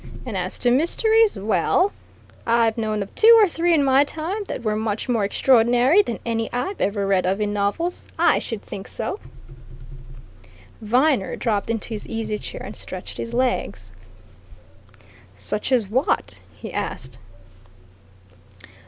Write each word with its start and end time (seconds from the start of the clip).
And 0.25 0.35
as 0.35 0.57
to 0.57 0.71
mysteries 0.71 1.37
well, 1.37 1.91
I've 2.43 2.75
known 2.75 3.03
of 3.03 3.13
two 3.13 3.35
or 3.39 3.47
three 3.47 3.71
in 3.71 3.83
my 3.83 4.03
time 4.03 4.43
that 4.45 4.63
were 4.63 4.75
much 4.75 5.07
more 5.07 5.23
extraordinary 5.23 6.01
than 6.01 6.17
any 6.25 6.51
I've 6.51 6.81
ever 6.81 7.05
read 7.05 7.27
of 7.27 7.39
in 7.39 7.53
novels. 7.53 8.07
I 8.17 8.39
should 8.39 8.63
think 8.63 8.87
so!" 8.87 9.19
Viner 10.81 11.35
dropped 11.35 11.69
into 11.69 11.89
his 11.89 12.07
easy 12.07 12.39
chair 12.39 12.63
and 12.63 12.75
stretched 12.75 13.17
his 13.17 13.35
legs. 13.35 13.91
"Such 15.35 15.71
as 15.71 15.87
what?" 15.87 16.39
he 16.51 16.73
asked. 16.73 17.19